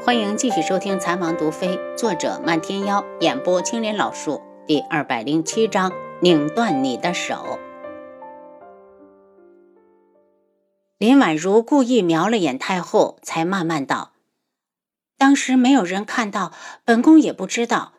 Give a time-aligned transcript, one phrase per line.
[0.00, 7.58] 欢迎继续收听《残王毒妃》，作者漫天妖，演播青莲老树，第二百零七章：拧断你的手。
[10.98, 14.12] 林婉如故意瞄了眼太后，才慢慢道
[15.18, 16.52] ：“当时没有人看到，
[16.84, 17.94] 本宫也不知道。”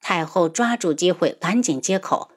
[0.00, 2.30] 太后抓住机会，赶紧接口：“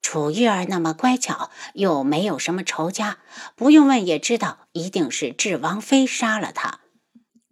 [0.00, 3.18] 楚玉儿那么乖巧，又没有什么仇家，
[3.56, 6.78] 不用问也知道，一定是智王妃杀了她。”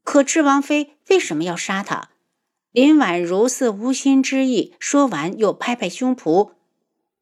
[0.05, 2.11] 可智王妃为什么要杀他？
[2.73, 6.53] 林婉如似无心之意，说完又拍拍胸脯：“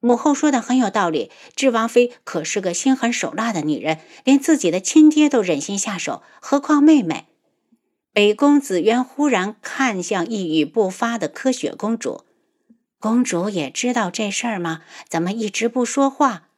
[0.01, 1.31] 母后说的很有道理。
[1.57, 7.27] 智王妃可是个心狠手辣的女人，连自己的亲爹都忍心下手，何况妹妹？”
[8.13, 12.25] 北宫紫渊忽然看向一语不发的柯雪公主
[12.99, 14.83] ：“公主也知道这事儿吗？
[15.09, 16.49] 怎么一直不说话？”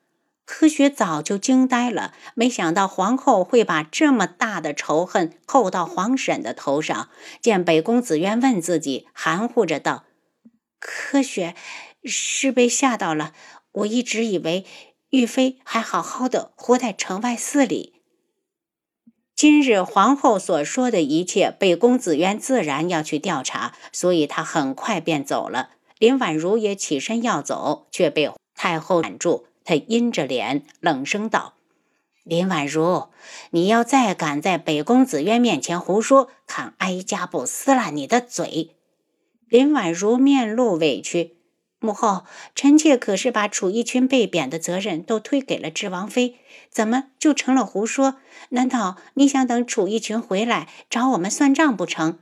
[0.55, 7.09] 科学早就惊呆了，没想到皇后会把这么大的仇恨扣到皇婶的头上。
[7.41, 10.05] 见北宫紫渊问自己，含糊着道
[10.79, 11.54] ：“科学
[12.04, 13.32] 是被吓到了。
[13.73, 14.66] 我一直以为
[15.09, 17.95] 玉妃还好好的活在城外寺里。
[19.34, 25.71] 今日皇后所说的一切，北宫紫渊自然要去调查，所以他很快便走了。
[25.99, 31.55] 林婉如也起身要走，却被太后拦住。”他阴着脸，冷声道
[32.24, 33.09] ：“林婉如，
[33.51, 38.77] 你要再敢在北宫紫渊面前胡说，看哀家不撕烂你的嘴！”
[39.49, 41.37] 林婉如面露委屈
[41.79, 42.24] ：“母后，
[42.55, 46.37] 臣妾可是把楚逸群被贬的责任都推给了智王妃，
[46.71, 48.16] 怎么就成了胡说？
[48.51, 52.18] 难道你想等楚逸群回来找我们算账不成？”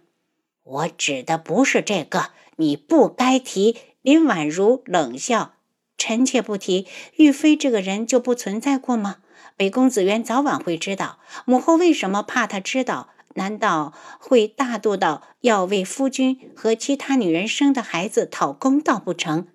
[0.64, 5.54] 我指的不是这个，你不该提。”林婉如冷笑。
[6.00, 9.18] 臣妾不提，玉妃这个人就不存在过吗？
[9.54, 11.18] 北宫紫渊早晚会知道。
[11.44, 13.10] 母后为什么怕他知道？
[13.34, 19.48] 难道会大度到要为夫君和其他女人生的孩子讨公道不成？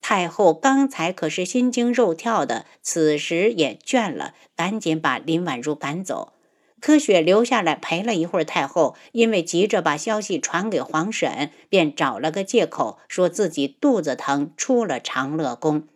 [0.00, 6.34] 太后刚才可是心惊肉跳的，此时也倦了，赶紧把林婉如赶走。
[6.80, 15.88] 柯雪留下来陪了一会儿太后，因为急着把消息传给皇婶，便找了个借口，说自己肚子疼，出了长乐宫。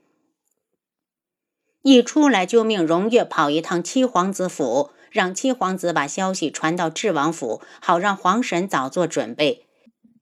[1.83, 9.67] 一出来就命荣月跑一趟七皇子府，让七皇子把消息传到智王府，好让皇婶早做准备。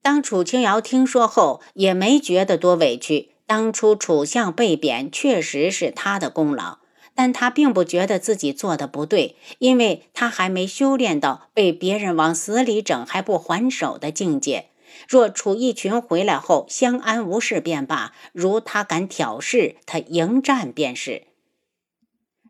[0.01, 6.78] 当楚清瑶听说后，也没觉得多委屈，当初楚相被贬，确实是他的功劳。
[7.19, 14.69] 但他并不觉得自己做的不对，因为他还没修炼到被别人往死里整还不还手的境界。
[15.05, 21.23] 若楚逸群回来后相安无事便罢，如他敢挑事，他迎战便是。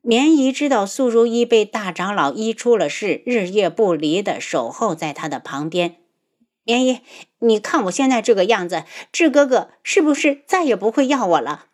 [0.03, 5.95] 绵姨知道素如意被大长老医出了事，日夜不离的守候在他的旁边。
[6.63, 6.99] 绵姨，
[7.39, 11.68] 你看我现在这个样子，志哥哥是不是再也不会要我了？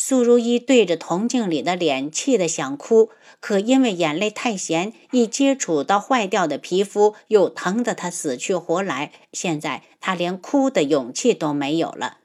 [0.00, 3.10] 苏如意对着铜镜里的脸，气得想哭，
[3.40, 9.10] 可因为眼泪太咸，一接触到坏掉的皮肤，又疼得她死去活来。
[9.32, 12.18] 现在她连哭的勇气都没有了。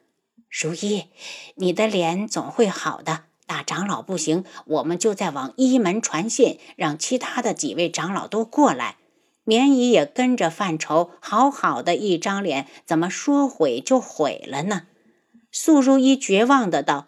[0.51, 1.05] 如意，
[1.55, 3.23] 你的脸总会好的。
[3.47, 8.97] 大长老不行，我们就再往一门传信，让其他的几位长老都过来。
[9.45, 14.83] 绵姨也跟着犯愁，好好的一张脸，怎么说毁就毁了呢？
[15.51, 17.07] 苏如意绝望的道。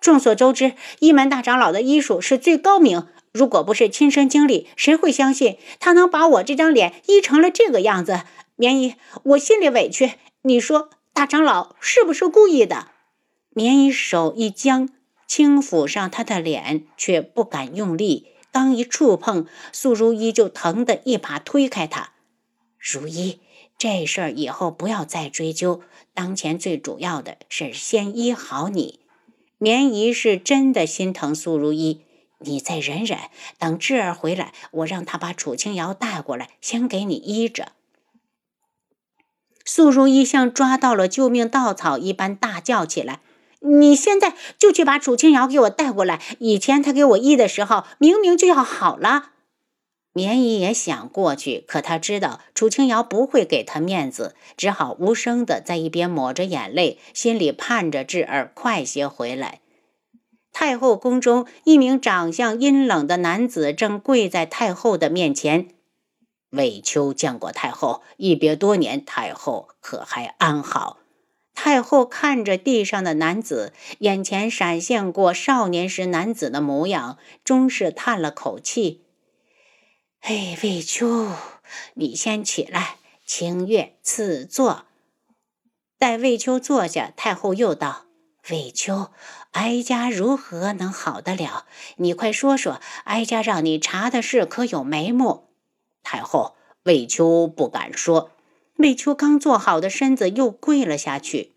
[0.00, 3.06] 众所周知，一门大长老的医术是最高明。
[3.32, 8.22] 如果不是亲身经历，谁会相信他能把我这张脸医成了这个样子？
[8.56, 8.94] 棉衣，
[9.24, 10.14] 我心里委屈。
[10.42, 12.88] 你说大长老是不是故意的？
[13.50, 14.88] 棉衣手一僵，
[15.26, 18.28] 轻抚上他的脸，却不敢用力。
[18.50, 22.12] 刚一触碰，素如意就疼得一把推开他。
[22.78, 23.40] 如意，
[23.76, 25.82] 这事儿以后不要再追究。
[26.14, 29.00] 当前最主要的是先医好你。
[29.58, 32.02] 棉姨是真的心疼苏如意，
[32.38, 33.18] 你再忍忍，
[33.58, 37.72] 等智儿回来，我让他把楚清瑶带过来，先给你医着。
[39.64, 43.20] 苏如意像抓到了救命稻草一般大叫起来
[43.60, 46.22] ：“你现在就去把楚清瑶给我带过来！
[46.38, 49.32] 以前他给我医的时候，明明就要好了。”
[50.12, 59.60] 绵姨也想过去，可她知道楚清瑶不会给她面子，只好无声的在一边抹着眼泪，心里盼着智儿快些回来。
[60.52, 65.68] 太后宫中，一名长相阴冷的男子正跪在太后的面前。
[66.50, 70.98] 魏秋见过太后，一别多年，太后可还安好？
[71.54, 79.02] 太后看着地上的男子，眼前闪现过少年时男子的模样，终是叹了口气。
[80.30, 81.32] 哎，魏秋，
[81.94, 84.84] 你先起来，清月赐座。
[85.98, 88.04] 待魏秋坐下，太后又道
[88.50, 89.10] ：“魏秋，
[89.52, 91.64] 哀家如何能好得了？
[91.96, 95.48] 你快说说，哀家让你查的事可有眉目？”
[96.04, 98.32] 太后，魏秋不敢说。
[98.76, 101.56] 魏秋刚坐好的身子又跪了下去。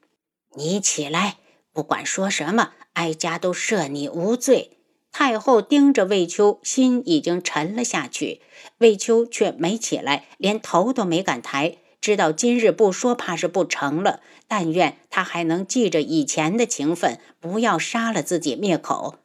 [0.56, 1.40] 你起来，
[1.74, 4.78] 不管说什么，哀家都赦你无罪。
[5.12, 8.42] 太后盯着魏秋，心已经沉了下去。
[8.78, 11.78] 魏秋却没起来，连头都没敢抬。
[12.00, 14.22] 知道今日不说，怕是不成了。
[14.48, 19.18] 但愿他还能记着以前的情分，不要杀了自己灭口。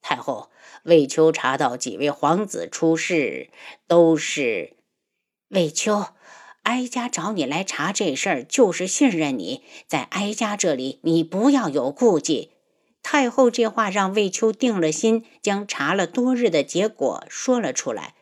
[0.00, 0.50] 太后，
[0.84, 3.50] 魏秋查到几位皇子出事，
[3.86, 4.76] 都是
[5.48, 6.06] 魏秋。
[6.62, 12.50] 哀家找你来查这事儿，就是信任你，在哀家这里，你不要有顾忌。
[13.12, 18.14] 太后这话让魏秋定了心，将查了多日的结果说了出来。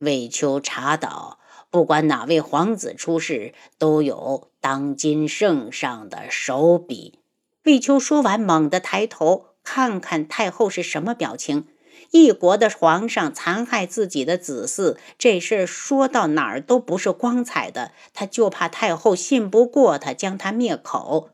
[0.00, 1.38] 魏秋查到。
[1.70, 7.20] 不管哪位皇子出事，都有当今圣上的手笔。
[7.64, 11.68] 魏秋说完，猛地抬头看看太后是什么表情。
[12.10, 17.92] 一国的皇上残害自己的子嗣，这事说到哪儿都不是光彩的。
[18.12, 21.30] 他就怕太后信不过他，将他灭口。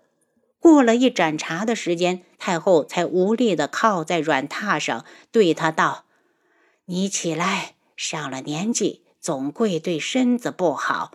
[0.61, 6.05] 过了一盏茶的时间，太后才无力地靠在软榻上，对他道
[6.87, 11.11] ：“你起来，上了年纪。”总归对身子不好。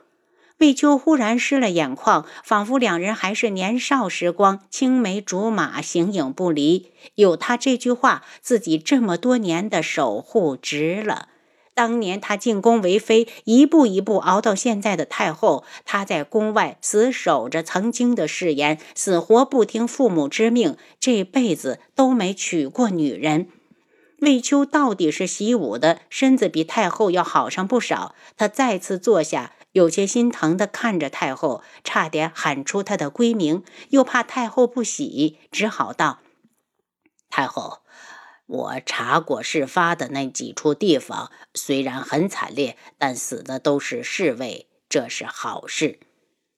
[0.58, 6.92] 魏秋忽然湿了眼眶，仿佛两人还是年少时光，青梅竹马，形影不离。
[7.16, 11.30] 有他这句话，自己这么多年的守护值了。
[11.74, 23.48] 当年他进宫为妃，一步一步熬到现在的太后，他在宫外死守着曾经的誓言，死活不听父母之命，这辈子都没娶过女人。
[24.20, 28.14] 魏秋到底是习武的，身子比太后要好上不少。
[28.38, 36.20] 他再次坐下，有些心疼地看着太后，差点喊出她的闺名，又怕太后不喜，只好道
[37.32, 37.80] ：“太后，
[38.52, 46.00] 我查过事发的那几处地方，虽然很惨烈，但死的都是侍卫，这是好事。”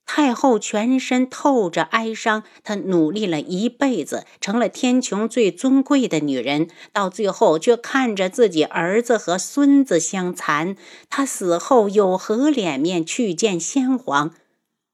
[0.06, 10.75] 太后全身透着哀伤，她努力了一辈子，成了天穹最尊贵的女人，到最后却看着自己儿子和孙子相残，
[11.10, 14.34] 她死后有何脸面去见先皇？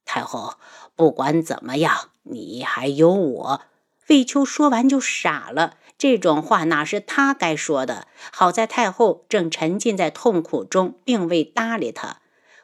[0.04, 0.56] 太后，
[0.96, 3.62] 不管怎么样，你还有我。
[4.10, 8.08] 魏秋说完就傻了，这种话哪是他该说的？
[8.32, 12.18] 好在太后正沉浸在痛苦中，并未搭理他。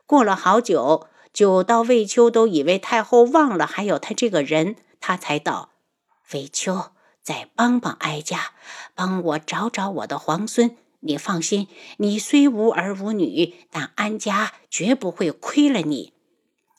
[0.08, 1.08] 过了好久。
[1.34, 5.72] 久到魏秋都以为太后忘了还有他这个人，他才道
[6.32, 6.92] ：“魏秋，
[7.22, 8.54] 再帮帮哀家，
[8.94, 10.78] 帮我找找我的皇孙。
[11.02, 11.68] 你放心，
[11.98, 16.14] 你虽无儿无女，但安家绝不会亏了你。”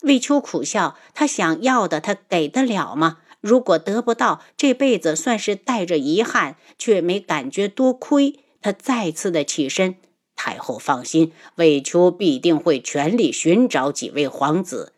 [0.01, 3.19] 魏秋苦笑，他想要的，他给得了吗？
[3.47, 8.41] 如果得不到，这辈子算是带着遗憾，却没感觉多亏。
[8.61, 9.95] 他再次的起身。
[10.35, 14.93] 太后放心，魏秋必定会全力寻找几位皇子。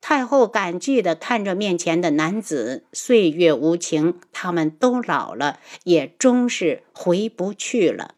[0.00, 8.14] 太后感激的看着面前的男子，岁月无情，他们都老了，也终是回不去了。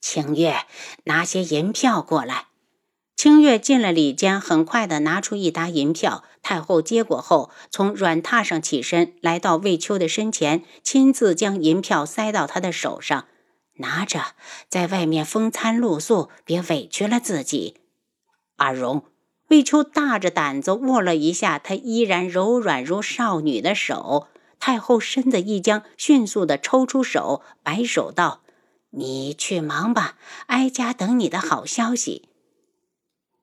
[0.00, 0.56] 清月，
[1.04, 2.48] 拿些银票过来。
[3.16, 6.24] 清月进了里间，很快地拿出一沓银票。
[6.42, 13.26] 太后接过后，从软榻上起身，来到魏秋的身前，亲自将银票塞到他的手上。
[13.78, 14.20] 拿着，
[14.68, 17.76] 在外面风餐露宿，别委屈了自己。
[18.56, 19.04] 阿荣，
[19.48, 24.28] 魏秋大着胆子握了一下他依然柔软如少女的手。
[24.60, 28.42] 太后身子一僵，迅速的抽出手，摆手道
[28.90, 32.28] ：“你去忙吧，哀家等你的好消息。”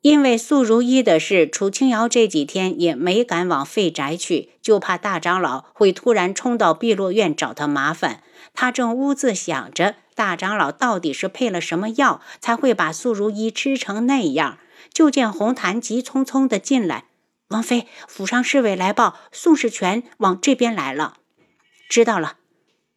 [0.02, 8.24] 因为素如一的事，楚清瑶这几天也没敢往废宅去，就怕大长老会突然冲到碧落院找他麻烦。
[8.54, 9.96] 他正兀自想着。
[10.14, 14.58] 大长老到底是配了什么药，才会把素如意吃成那样？
[14.94, 17.06] 就见红檀急匆匆的进来。
[17.48, 21.18] 王妃，府上侍卫来报，宋世权往这边来了。
[21.90, 22.38] 知道了。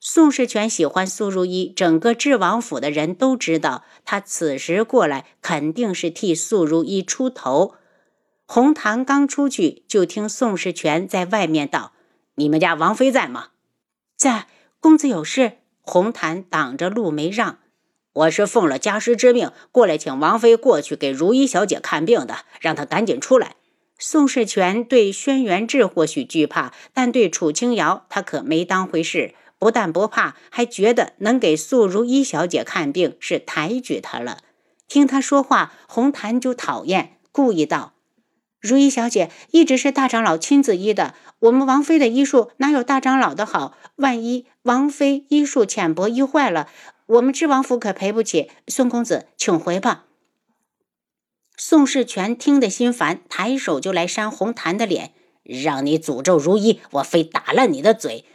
[0.07, 7.77] 宋世权喜欢苏如意，整个智王府的人都知道，他此时过来肯定是替苏如意出头。
[8.45, 11.95] 红檀刚出去，就听宋世权在外面道
[12.37, 13.49] ：“你们家王妃在吗
[14.15, 14.47] ？”“在。”
[14.79, 15.53] 公子有事。
[15.81, 17.61] 红檀挡着路没让，
[18.13, 23.57] 我是奉了家师之命过来，请王妃过去给如意小姐看病的，让她赶紧出来。
[23.99, 29.35] 宋世权对轩辕志或许惧怕，但对楚清瑶他可没当回事。
[29.65, 34.41] 不但不怕，还觉得能给素如意小姐看病是抬举她了。
[34.89, 37.95] 听他说话，红檀就讨厌，故意道
[38.61, 43.75] ：“如意小姐一直是大长老亲自医的，我们王妃的医术哪有大长老的好？
[43.97, 46.69] 万一王妃医术浅薄，医坏了，
[47.07, 48.51] 我们知王府可赔不起。
[48.69, 50.05] 宋公子，请回吧。
[51.57, 58.27] 宋世权听得心烦，抬手就来扇红檀的脸，让你诅咒如意，我非打烂你的嘴！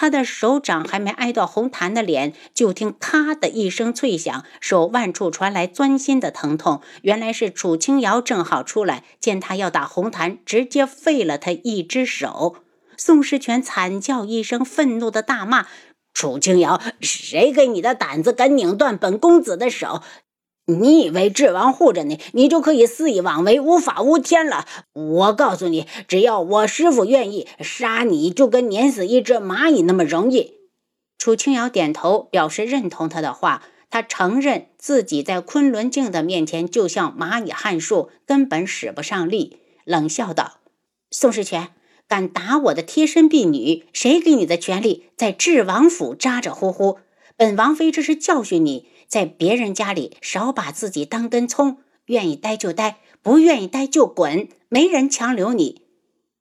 [0.00, 6.80] 他的手掌还没挨到红檀的脸，就听“咔”的一声脆响，手腕处传来钻心的疼痛。
[7.02, 12.58] 原来是楚清瑶正好出来，见他要打红檀，直接废了他一只手。
[12.96, 15.66] 宋世权惨叫一声，愤怒的大骂
[16.14, 20.00] ：“楚清瑶，谁给你的胆子，敢拧断本公子的手？”
[20.70, 24.66] 你以为智王护着你，你就可以肆意妄为、无法无天了？
[24.92, 30.58] 我告诉你，只要我师傅愿意杀你，就跟碾死一只蚂蚁那么容易。
[31.16, 39.56] 楚清瑶点头表示认同他的话，他承认自己在昆仑镜的面前就像蚂蚁撼树，根本使不上力，
[39.86, 40.58] 冷笑道
[41.10, 41.68] ：“宋世权，
[42.06, 46.98] 敢打我的贴身婢女，谁给你的权利在智王府咋咋呼呼？
[47.38, 55.82] 本王妃这是教训你。”在别人家里少把自己当根葱，愿意待就待，不愿意待就滚，没人强留你。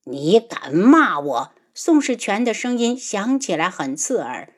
[0.03, 1.51] 你敢骂我？
[1.73, 4.53] 宋世权的声音响起来很刺耳。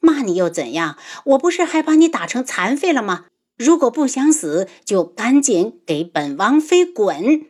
[0.00, 0.98] 骂你又怎样？
[1.24, 3.26] 我不是还把你打成残废了吗？
[3.56, 7.46] 如果不想死，就赶紧给本王妃滚！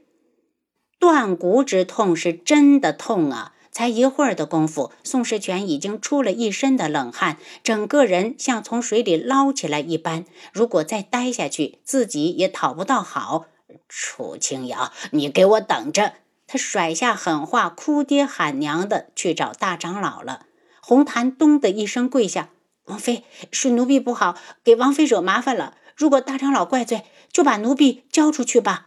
[1.01, 3.55] 断骨之痛是真的痛啊！
[3.77, 10.25] 才一会儿的功夫，宋世权已经出了一身的冷汗，整个人像从水里捞起来一般。
[10.51, 13.45] 如果再待下去，自己也讨不到好。
[13.87, 16.15] 楚清瑶，你给我等着！
[16.47, 20.47] 他甩下狠话，哭爹喊娘的去找大长老了。
[20.81, 22.49] 红檀咚的一声跪下
[22.89, 25.75] ：“王妃，是奴婢不好，给王妃惹麻烦了。
[25.95, 28.87] 如果大长老怪罪，就把奴婢交出去吧。”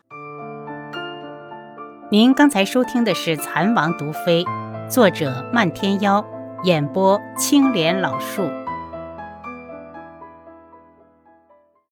[2.12, 4.44] 您刚才收听的是《蚕王毒妃》。
[4.90, 6.26] 作者：漫天妖，
[6.64, 8.42] 演播：青莲老树。